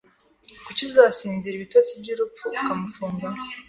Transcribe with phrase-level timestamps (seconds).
[0.65, 3.27] Kuki uzasinzira ibitotsi byurupfu ukamufunga